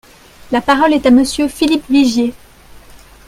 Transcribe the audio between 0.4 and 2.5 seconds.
La parole est à Monsieur Philippe Vigier.